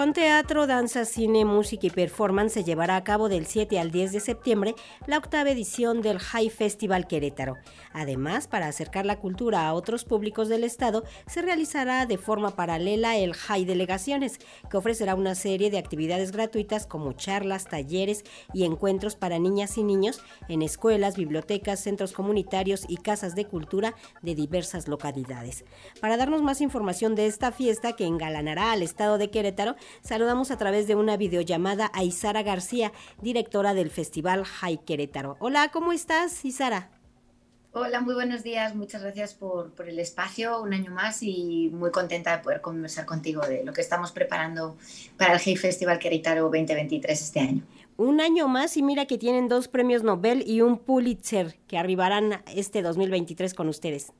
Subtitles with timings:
[0.00, 4.12] Con teatro, danza, cine, música y performance se llevará a cabo del 7 al 10
[4.12, 4.74] de septiembre
[5.06, 7.58] la octava edición del High Festival Querétaro.
[7.92, 13.18] Además, para acercar la cultura a otros públicos del estado, se realizará de forma paralela
[13.18, 14.38] el High Delegaciones,
[14.70, 18.24] que ofrecerá una serie de actividades gratuitas como charlas, talleres
[18.54, 23.94] y encuentros para niñas y niños en escuelas, bibliotecas, centros comunitarios y casas de cultura
[24.22, 25.66] de diversas localidades.
[26.00, 30.56] Para darnos más información de esta fiesta que engalanará al estado de Querétaro, saludamos a
[30.56, 35.36] través de una videollamada a Isara García, directora del Festival High Querétaro.
[35.40, 36.90] Hola, ¿cómo estás, Isara?
[37.72, 38.74] Hola, muy buenos días.
[38.74, 43.06] Muchas gracias por, por, el espacio, un año más y muy contenta de poder conversar
[43.06, 44.76] contigo de lo que estamos preparando
[45.16, 47.62] para el High Festival Querétaro 2023 este año.
[47.96, 52.42] Un año más y mira que tienen dos premios Nobel y un Pulitzer que arribarán
[52.56, 54.12] este 2023 con ustedes.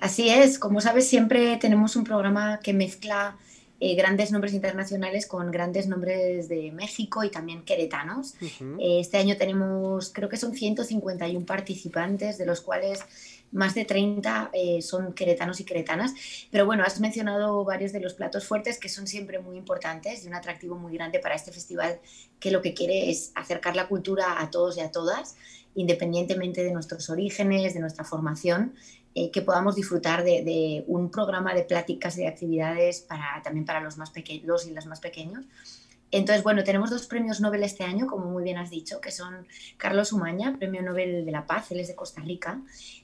[0.00, 3.36] Así es, como sabes, siempre tenemos un programa que mezcla
[3.78, 8.34] eh, grandes nombres internacionales con grandes nombres de México y también queretanos.
[8.40, 13.04] Eh, este año tenemos, creo que son 151 participantes, de los cuales
[13.52, 16.14] más de 30 eh, son queretanos y queretanas.
[16.50, 20.28] Pero bueno, has mencionado varios de los platos fuertes que son siempre muy importantes y
[20.28, 22.00] un atractivo muy grande para este festival
[22.40, 25.36] que lo que quiere es acercar la cultura a todos y a todas,
[25.74, 28.72] independientemente de nuestros orígenes, de nuestra formación
[29.18, 33.80] eh, que podamos disfrutar de, un programa de pláticas y de actividades para, también para
[33.80, 35.46] los más pequeños y los más pequeños.
[36.10, 39.46] Entonces, bueno, tenemos dos premios Nobel este año, como muy bien has dicho, que son
[39.78, 42.60] Carlos Umaña, Premio Nobel de la Paz, él es de Costa Rica.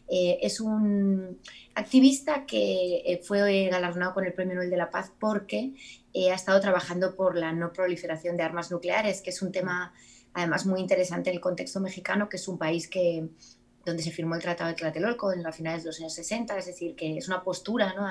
[0.07, 1.39] Eh, es un
[1.75, 5.73] activista que eh, fue galardonado con el Premio Nobel de la Paz porque
[6.31, 9.95] ha estado trabajando por la no proliferación de armas nucleares, que es un tema
[10.35, 13.31] además muy interesante en el contexto mexicano, que es un país que
[13.85, 16.67] donde se firmó el Tratado de Tlatelolco en las finales de los años 60, es
[16.67, 18.07] decir, que es una postura ¿no?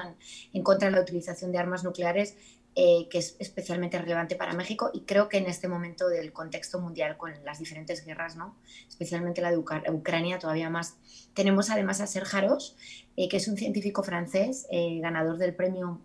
[0.54, 2.36] en, contra de la utilización de armas nucleares
[2.74, 6.80] eh, que es especialmente relevante para México y creo que en este momento del contexto
[6.80, 8.56] mundial con las diferentes guerras, ¿no?
[8.88, 10.96] especialmente la de Ucrania todavía más.
[11.34, 12.74] Tenemos además a Serge Haroche,
[13.18, 16.00] eh, que es un científico francés, eh, ganador del Premio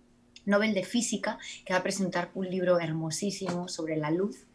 [0.44, 4.46] Nobel de Física, que va a presentar un libro hermosísimo sobre la luz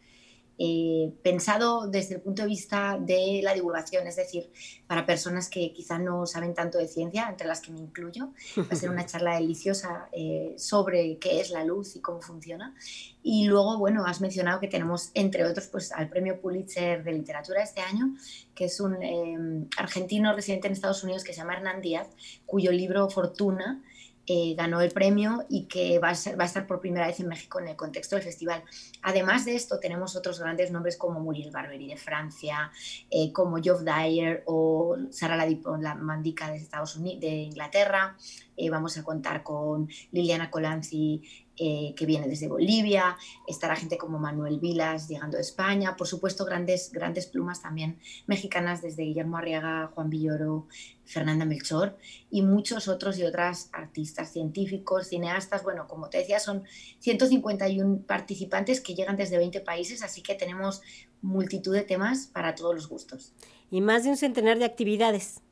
[0.64, 4.48] eh, pensado desde el punto de vista de la divulgación, es decir,
[4.86, 8.32] para personas que quizá no saben tanto de ciencia, entre las que me incluyo.
[8.56, 12.76] Va a ser una charla deliciosa eh, sobre qué es la luz y cómo funciona.
[13.24, 17.60] Y luego, bueno, has mencionado que tenemos, entre otros, pues al premio Pulitzer de literatura
[17.60, 18.14] este año,
[18.54, 22.06] que es un eh, argentino residente en Estados Unidos que se llama Hernán Díaz,
[22.46, 23.82] cuyo libro Fortuna
[24.26, 27.68] eh, ganó el premio y que va a, estar por primera vez en México en
[27.68, 28.62] el contexto del festival.
[29.02, 32.70] Además de esto, tenemos otros grandes nombres como Muriel Barbery de Francia,
[33.10, 38.16] eh, como Geoff Dyer o Sara la mandica de Inglaterra.
[38.56, 41.22] Eh, vamos a contar con Liliana Colanzi
[41.58, 46.46] eh, que viene desde Bolivia, estará gente como Manuel Vilas llegando de España, por supuesto
[46.46, 50.66] grandes, grandes plumas también mexicanas desde Guillermo Arriaga, Juan Villoro,
[51.04, 51.98] Fernanda Melchor
[52.30, 56.64] y muchos otros y otras artistas, científicos, cineastas, bueno, como te decía, son
[57.00, 60.80] 151 participantes que llegan desde 20 países, así que tenemos
[61.20, 63.34] multitud de temas para todos los gustos.
[63.70, 65.42] Y más de un centenar de actividades.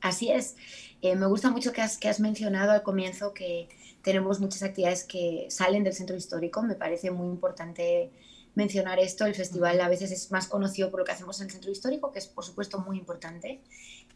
[0.00, 0.56] Así es.
[1.02, 3.68] Eh, me gusta mucho que has, que has mencionado al comienzo que
[4.02, 6.62] tenemos muchas actividades que salen del centro histórico.
[6.62, 8.10] Me parece muy importante
[8.54, 9.24] mencionar esto.
[9.26, 12.12] El festival a veces es más conocido por lo que hacemos en el centro histórico,
[12.12, 13.60] que es por supuesto muy importante,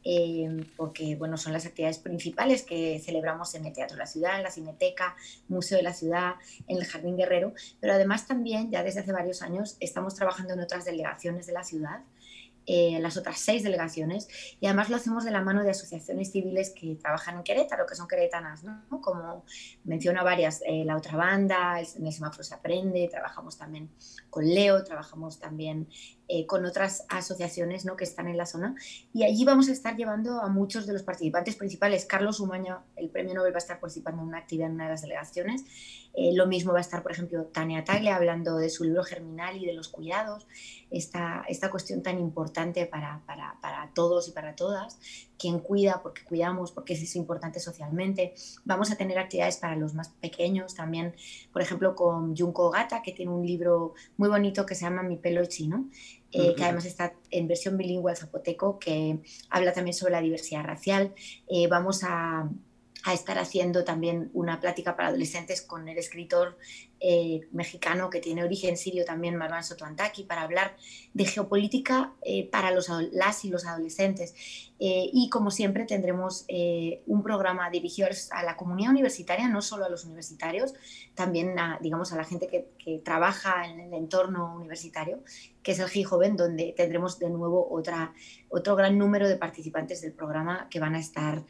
[0.04, 4.36] eh, porque bueno, son las actividades principales que celebramos en el Teatro de la Ciudad,
[4.36, 5.16] en la Cineteca,
[5.48, 6.34] Museo de la Ciudad,
[6.66, 10.60] en el Jardín Guerrero, pero además también ya desde hace varios años estamos trabajando en
[10.60, 12.02] otras delegaciones de la ciudad
[12.66, 14.28] eh, las otras seis delegaciones
[14.60, 17.94] y además lo hacemos de la mano de asociaciones civiles que trabajan en Querétaro, que
[17.94, 18.82] son queretanas, ¿no?
[19.00, 19.44] como
[19.84, 23.90] menciona varias, eh, la otra banda, en el semáforo se aprende, trabajamos también
[24.30, 25.88] con Leo, trabajamos también
[26.34, 27.94] eh, con otras asociaciones ¿no?
[27.94, 28.74] que están en la zona
[29.12, 32.06] y allí vamos a estar llevando a muchos de los participantes principales.
[32.06, 34.92] Carlos Umaña, el premio Nobel, va a estar participando en una actividad en una de
[34.92, 35.62] las delegaciones.
[36.14, 39.66] lo mismo va a estar, por ejemplo, Tania Tagle hablando de su libro Germinal y
[39.66, 40.46] de los cuidados
[40.90, 44.98] esta, esta cuestión tan importante para, para, para, todos y para todas.
[45.38, 48.34] Quien cuida, porque cuidamos, porque es importante socialmente.
[48.64, 51.14] Vamos a tener actividades para los más pequeños también,
[51.52, 55.16] por ejemplo, con Junko Gata, que tiene un libro muy bonito que se llama Mi
[55.16, 55.88] pelo chino,
[56.32, 59.18] eh, que además está en versión bilingüe al zapoteco, que
[59.50, 61.14] habla también sobre la diversidad racial.
[61.48, 62.50] Eh, vamos a
[63.04, 66.56] a estar haciendo también una plática para adolescentes con el escritor
[67.00, 70.76] eh, mexicano que tiene origen sirio también, Marwan Sotoantaki, para hablar
[71.12, 74.34] de geopolítica eh, para los, las y los adolescentes.
[74.78, 76.46] Eh, y como siempre tendremos
[77.06, 80.74] un programa dirigido a la comunidad universitaria, no solo a los universitarios,
[81.14, 85.22] también a, digamos, a la gente que, que trabaja en el entorno universitario,
[85.62, 87.68] que es el GI Joven, donde tendremos de nuevo
[88.48, 91.44] otro gran número de participantes del programa que van a estar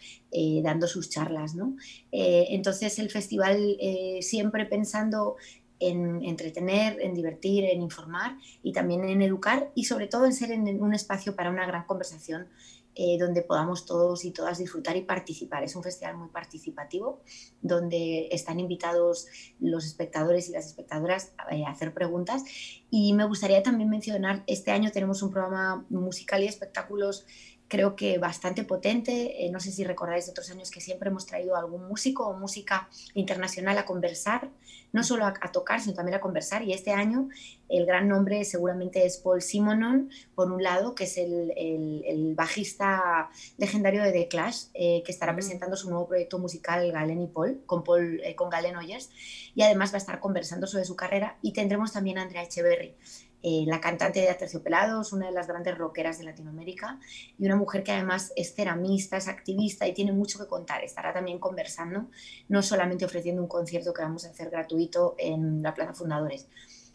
[0.63, 1.55] dando sus charlas.
[1.55, 1.77] ¿no?
[2.11, 3.79] entonces el festival
[4.21, 5.37] siempre pensando
[5.83, 10.53] en entretener, en divertir, en informar y también en educar y sobre todo en ser
[10.53, 12.49] en un espacio para una gran conversación
[12.95, 15.65] eh, donde podamos todos y todas disfrutar y participar.
[15.65, 17.23] Es un festival muy participativo
[17.61, 19.27] donde están invitados
[19.61, 22.45] los espectadores y las espectadoras a hacer preguntas
[22.91, 27.25] y me gustaría también mencionar, este año tenemos un programa musical y espectáculos
[27.73, 29.47] creo que bastante potente.
[29.47, 32.35] Eh, no sé si recordáis de otros años que siempre hemos traído algún músico o
[32.35, 34.51] música internacional a conversar,
[34.93, 36.63] no solo a, tocar, sino también a conversar.
[36.65, 37.31] Y este año
[37.71, 44.03] el gran nombre seguramente es Paul Simonon, por un lado, que es el, bajista legendario
[44.03, 47.85] de The Clash, eh, que estará presentando su nuevo proyecto musical Galen y Paul, con,
[47.85, 49.09] Paul, eh, con Galen Oyers,
[49.55, 51.39] y además va a estar conversando sobre su carrera.
[51.41, 52.95] Y tendremos también a Andrea Echeverry,
[53.43, 57.01] eh, la cantante de Aterciopelados, una de las grandes rockeras de Latinoamérica
[57.39, 60.85] y una mujer que además es ceramista, es activista y tiene mucho que contar.
[60.85, 62.07] Estará también conversando,
[62.49, 66.47] no solamente ofreciendo un concierto que vamos a hacer gratuito en la Plaza Fundadores.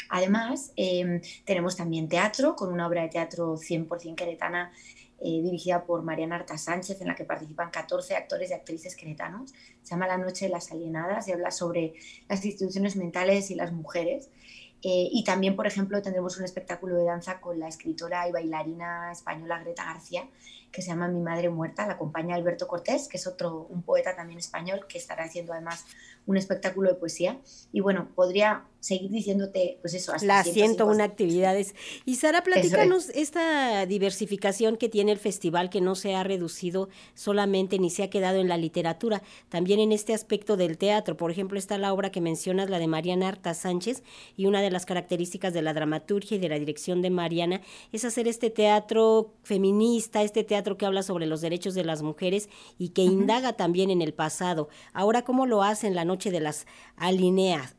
[0.10, 4.72] Además, em, tenemos también teatro, con una obra de teatro 100% queretana
[5.20, 9.52] eh, dirigida por Mariana Arta Sánchez, en la que participan 14 actores y actrices queretanos.
[9.82, 11.96] Se llama La Noche de las Alienadas y habla sobre
[12.30, 14.30] las instituciones mentales y las mujeres.
[14.84, 19.12] Eh, y también, por ejemplo, tendremos un espectáculo de danza con la escritora y bailarina
[19.12, 20.28] española Greta García,
[20.72, 24.16] que se llama Mi Madre Muerta, la acompaña Alberto Cortés, que es otro, un poeta
[24.16, 25.86] también español, que estará haciendo además
[26.28, 27.40] un espectáculo de poesía.
[27.72, 31.74] Y bueno, podría seguir diciéndote, pues eso, hasta Las 101 actividades.
[32.06, 37.80] Y Sara, platícanos esta diversificación que tiene el festival, que no se ha reducido solamente
[37.80, 41.18] ni se ha quedado en la literatura, también en este aspecto del teatro.
[41.18, 44.04] Por ejemplo, está la obra que mencionas, la de Mariana Arta Sánchez,
[44.36, 47.62] y una de las características de la dramaturgia y de la dirección de Mariana
[47.92, 52.50] es hacer este teatro feminista, este teatro que habla sobre los derechos de las mujeres
[52.78, 54.68] y que indaga también en el pasado.
[54.92, 56.66] Ahora, ¿cómo lo hace en la noche de las
[56.98, 57.76] alineadas?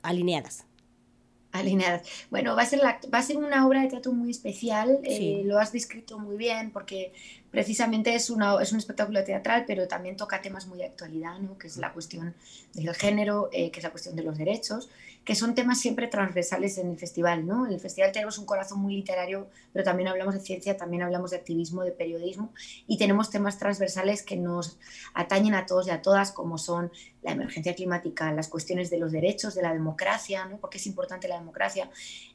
[1.53, 2.09] alineadas.
[2.31, 5.43] Bueno, va a ser, la, va a ser una obra de teatro muy especial, eh,
[5.45, 7.13] lo has descrito muy bien porque
[7.51, 11.57] precisamente es, una, es un espectáculo teatral, pero también toca temas muy de actualidad, ¿no?
[11.59, 12.35] que es la cuestión
[12.75, 14.89] del género, eh, que es la cuestión de los derechos,
[15.25, 17.47] que son temas siempre transversales en el festival.
[17.47, 17.67] ¿no?
[17.67, 21.31] En el festival tenemos un corazón muy literario, pero también hablamos de ciencia, también hablamos
[21.31, 22.53] de activismo, de periodismo,
[22.87, 24.79] y tenemos temas transversales que nos
[25.15, 26.91] atañen a todos y a todas, como son
[27.23, 30.59] la emergencia climática, las cuestiones de los derechos, de la democracia, ¿no?
[30.59, 31.91] por qué es importante la democracia,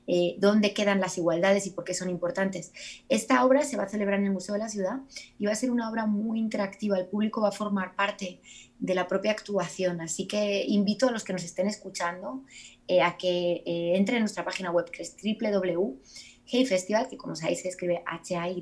[0.05, 2.73] eh, dónde quedan las igualdades y por qué son importantes.
[3.09, 4.99] Esta obra se va a celebrar en el Museo de la Ciudad
[5.37, 6.97] y va a ser una obra muy interactiva.
[6.97, 8.39] El público va a formar parte
[8.79, 10.01] de la propia actuación.
[10.01, 12.43] Así que invito a los que nos estén escuchando
[12.87, 17.61] eh, a que eh, entren en nuestra página web que es www.heyfestival, que como sabéis
[17.61, 18.61] se escribe H-A-Y,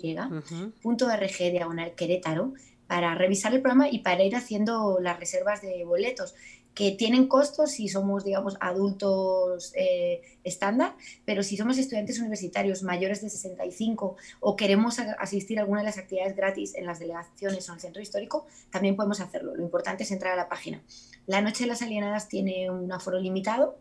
[1.51, 2.53] diagonal Querétaro,
[2.91, 6.35] para revisar el programa y para ir haciendo las reservas de boletos
[6.73, 13.21] que tienen costos si somos, digamos, adultos eh, estándar, pero si somos estudiantes universitarios mayores
[13.21, 17.71] de 65 o queremos asistir a alguna de las actividades gratis en las delegaciones o
[17.71, 19.55] en el centro histórico, también podemos hacerlo.
[19.55, 20.83] Lo importante es entrar a la página.
[21.27, 23.77] La Noche de las Alienadas tiene un aforo limitado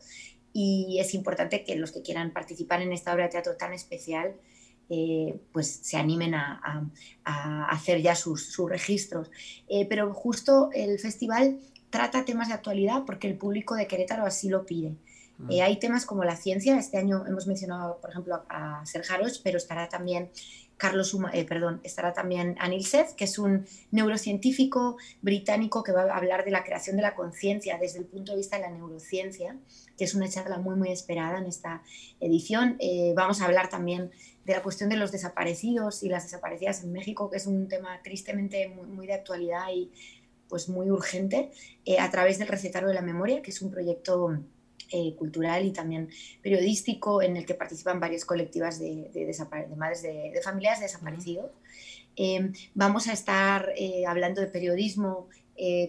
[0.53, 4.37] y es importante que los que quieran participar en esta obra de teatro tan especial
[4.91, 6.91] eh, pues se animen a,
[7.71, 9.31] hacer ya sus, registros.
[9.69, 14.49] Eh, pero justo el festival trata temas de actualidad porque el público de Querétaro así
[14.49, 14.97] lo pide.
[15.39, 15.53] Mm.
[15.53, 19.41] Eh, hay temas como la ciencia, este año hemos mencionado, por ejemplo, a, Sergio Harosh,
[19.43, 20.31] pero estará también
[20.77, 26.17] Carlos, eh, perdón, estará también Anil Seth, que es un neurocientífico británico que va a
[26.17, 29.59] hablar de la creación de la conciencia desde el punto de vista de la neurociencia,
[29.99, 31.83] que es una charla muy, muy esperada en esta
[32.19, 32.77] edición.
[32.81, 34.11] Eh, vamos a hablar también
[34.51, 38.01] de la cuestión de los desaparecidos y las desaparecidas en México, que es un tema
[38.03, 39.93] tristemente muy, muy de actualidad y
[40.49, 41.53] pues muy urgente
[41.85, 44.41] eh, a través del Recetario de la Memoria, que es un proyecto
[44.91, 46.09] eh, cultural y también
[46.43, 51.53] periodístico en el que participan varias colectivas de, de, madres de, familias desaparecidos.
[52.17, 55.29] Em, vamos a estar eh, hablando de periodismo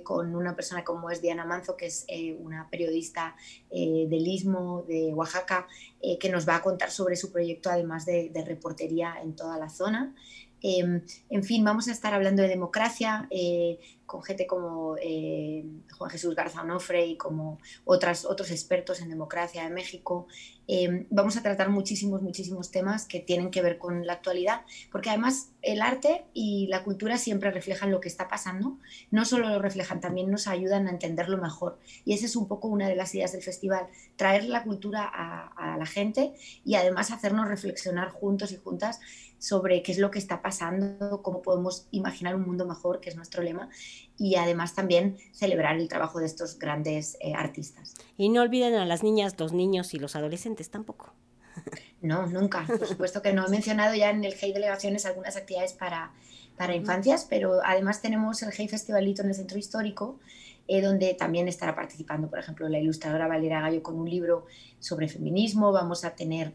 [0.03, 2.05] con una persona como es Diana Manzo, que es
[2.39, 3.35] una periodista
[3.69, 5.67] del Istmo de Oaxaca,
[6.19, 10.13] que nos va a contar sobre su proyecto, además de, reportería en toda la zona.
[10.61, 13.27] Em, en fin, vamos a estar hablando de democracia
[14.11, 15.63] con gente como eh,
[15.97, 20.27] Juan Jesús Garza Onofre y como otras, otros expertos en democracia de México.
[20.73, 25.09] Eh, vamos a tratar muchísimos, muchísimos temas que tienen que ver con la actualidad, porque
[25.09, 28.77] además el arte y la cultura siempre reflejan lo que está pasando,
[29.09, 31.77] no solo lo reflejan, también nos ayudan a entenderlo mejor.
[32.05, 35.73] Y esa es un poco una de las ideas del festival, traer la cultura a,
[35.73, 36.31] a la gente
[36.63, 39.01] y además hacernos reflexionar juntos y juntas
[39.41, 43.15] sobre qué es lo que está pasando, cómo podemos imaginar un mundo mejor, que es
[43.15, 43.69] nuestro lema,
[44.15, 47.95] y además también celebrar el trabajo de estos grandes eh, artistas.
[48.17, 51.13] Y no olviden a las niñas, los niños y los adolescentes tampoco.
[52.01, 52.65] No, nunca.
[52.65, 53.45] Por supuesto que no.
[53.45, 56.11] He mencionado ya en el GEI Delegaciones algunas actividades para,
[56.57, 60.19] para infancias, pero además tenemos el GEI Festivalito en el Centro Histórico,
[60.67, 64.45] eh, donde también estará participando, por ejemplo, la ilustradora Valera Gallo con un libro
[64.79, 65.71] sobre feminismo.
[65.71, 66.53] Vamos a tener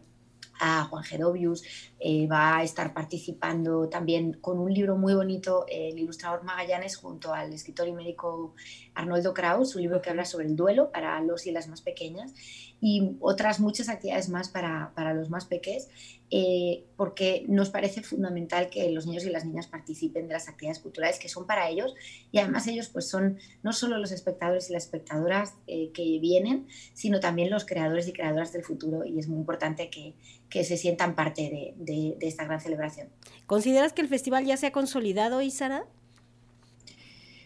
[0.58, 1.62] a Juan Gedovius,
[1.98, 7.32] eh, va a estar participando también con un libro muy bonito, el ilustrador Magallanes, junto
[7.32, 8.54] al escritor y médico
[8.94, 12.34] Arnoldo Kraus, un libro que habla sobre el duelo para los y las más pequeñas
[12.80, 15.88] y otras muchas actividades más para, para los más pequeños,
[16.30, 20.80] eh, porque nos parece fundamental que los niños y las niñas participen de las actividades
[20.80, 21.94] culturales que son para ellos
[22.32, 26.66] y además ellos pues son no solo los espectadores y las espectadoras eh, que vienen,
[26.94, 30.14] sino también los creadores y creadoras del futuro y es muy importante que,
[30.50, 33.08] que se sientan parte de, de, esta gran celebración.
[33.46, 35.86] ¿Consideras que el festival ya se ha consolidado, Isara?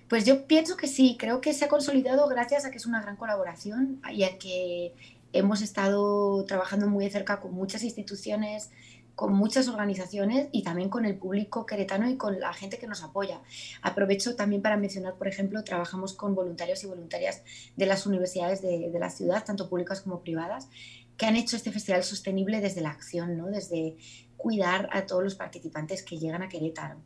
[0.09, 3.00] Pues yo pienso que sí, creo que se ha consolidado gracias a que es una
[3.00, 4.92] gran colaboración y a que
[5.32, 8.70] hemos estado trabajando muy de cerca con muchas instituciones,
[9.20, 13.02] con muchas organizaciones y también con el público queretano y con la gente que nos
[13.02, 13.42] apoya.
[13.82, 17.42] Aprovecho también para mencionar, por ejemplo, trabajamos con voluntarios y voluntarias
[17.76, 20.70] de las universidades de, la ciudad, tanto públicas como privadas,
[21.21, 23.49] que han hecho este festival sostenible desde la acción, ¿no?
[23.49, 23.99] desde
[24.39, 26.97] cuidar a todos los participantes que llegan a Querétaro,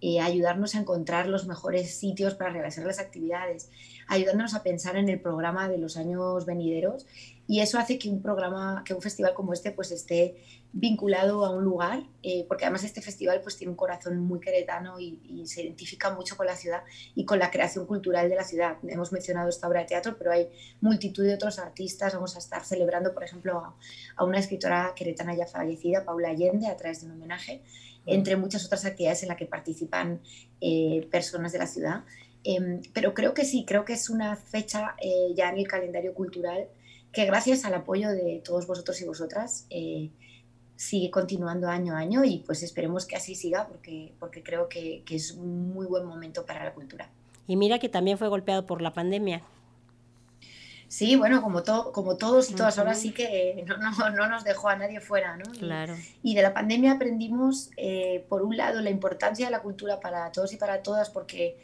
[0.00, 3.68] eh, ayudarnos a encontrar los mejores sitios para realizar las actividades,
[4.06, 7.06] ayudarnos a pensar en el programa de los años venideros
[7.48, 10.36] y eso hace que un programa, que un festival como este pues esté
[10.78, 15.00] vinculado a un lugar, eh, porque además este festival pues tiene un corazón muy queretano
[15.00, 15.16] y,
[15.46, 16.82] se identifica mucho con la ciudad
[17.14, 18.76] y con la creación cultural de la ciudad.
[18.86, 20.50] Hemos mencionado esta obra de teatro, pero hay
[20.82, 22.12] multitud de otros artistas.
[22.12, 23.74] Vamos a estar celebrando, por ejemplo,
[24.16, 27.62] a, una escritora queretana ya fallecida, Paula Allende, a través de un homenaje,
[28.04, 30.20] entre muchas otras actividades en las que participan
[30.60, 32.04] eh, personas de la ciudad.
[32.44, 36.12] Em, pero creo que sí, creo que es una fecha eh, ya en el calendario
[36.12, 36.68] cultural
[37.12, 40.10] que gracias al apoyo de todos vosotros y vosotras eh,
[40.76, 45.02] sigue continuando año a año y pues esperemos que así siga porque, porque creo que,
[45.04, 47.08] que, es un muy buen momento para la cultura.
[47.48, 49.42] Y mira que también fue golpeado por la pandemia.
[50.88, 54.44] Sí, bueno, como, to como todos y todas, ahora sí que no, no, no, nos
[54.44, 55.44] dejó a nadie fuera, ¿no?
[55.58, 55.96] Claro.
[56.22, 60.30] Y, de la pandemia aprendimos, eh, por un lado, la importancia de la cultura para
[60.30, 61.56] todos y para todas, porque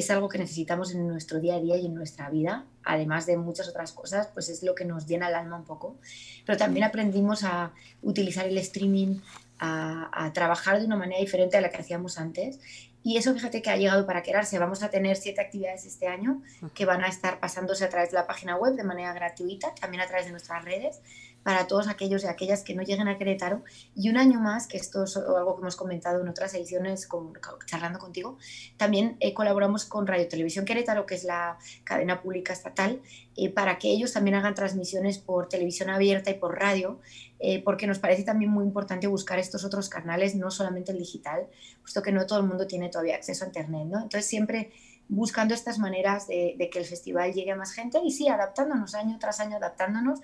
[0.00, 3.36] es algo que necesitamos en nuestro día a día y en nuestra vida, además de
[3.36, 5.96] muchas otras cosas, pues es lo que nos llena el alma un poco.
[6.44, 9.20] Pero también aprendimos a utilizar el streaming,
[9.58, 12.58] a, a trabajar de una manera diferente a la que hacíamos antes.
[13.02, 14.58] Y eso, fíjate que ha llegado para quedarse.
[14.58, 16.42] Vamos a tener siete actividades este año
[16.74, 20.02] que van a estar pasándose a través de la página web de manera gratuita, también
[20.02, 21.00] a través de nuestras redes
[21.42, 23.62] para todos aquellos y aquellas que no lleguen a Querétaro.
[23.94, 27.32] Y un año más, que esto es algo que hemos comentado en otras ediciones con,
[27.66, 28.38] charlando contigo,
[28.76, 33.00] también eh, colaboramos con Radio Televisión Querétaro, que es la cadena pública estatal,
[33.36, 37.00] eh, para que ellos también hagan transmisiones por televisión abierta y por radio,
[37.40, 41.46] eh, porque nos parece también muy importante buscar estos otros canales, no solamente el digital,
[41.80, 43.86] puesto que no todo el mundo tiene todavía acceso a Internet.
[43.86, 44.02] ¿no?
[44.02, 44.70] Entonces siempre
[45.08, 48.94] buscando estas maneras de, de que el festival llegue a más gente y sí, adaptándonos
[48.94, 50.20] año tras año, adaptándonos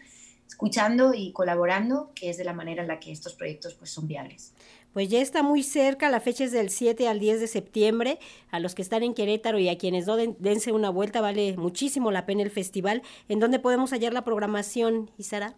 [0.46, 4.06] escuchando y colaborando, que es de la manera en la que estos proyectos pues, son
[4.06, 4.52] viables.
[4.92, 8.18] Pues ya está muy cerca, la fecha es del 7 al 10 de septiembre.
[8.50, 12.11] A los que están en Querétaro y a quienes no dense una vuelta, vale muchísimo
[12.11, 13.02] la pena el festival.
[13.28, 15.54] ¿En dónde podemos hallar la programación, Isara?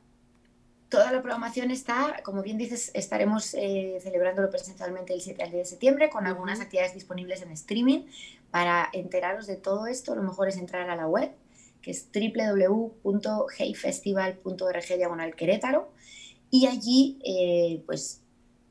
[0.88, 5.62] Toda la programación está, como bien dices, estaremos eh, celebrándolo presencialmente el 7 al 10
[5.62, 8.06] de septiembre con algunas actividades disponibles en streaming.
[8.50, 11.30] Para enteraros de todo esto, lo mejor es entrar a la web
[11.82, 15.92] que es www.heyfestival.org diagonal Querétaro.
[16.50, 18.22] Y allí, eh, pues,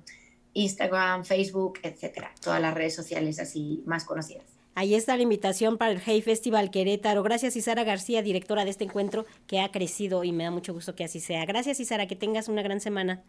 [0.53, 4.50] Instagram, Facebook, etcétera, todas las redes sociales así más conocidas.
[4.73, 7.23] Ahí está la invitación para el Hey Festival Querétaro.
[7.23, 10.95] Gracias Isara García, directora de este encuentro que ha crecido y me da mucho gusto
[10.95, 11.45] que así sea.
[11.45, 13.21] Gracias Isara, que tengas una gran semana.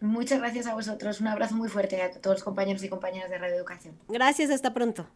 [0.00, 1.20] Muchas gracias a vosotros.
[1.20, 3.94] Un abrazo muy fuerte a todos los compañeros y compañeras de Radio Educación.
[4.08, 5.06] Gracias, hasta pronto.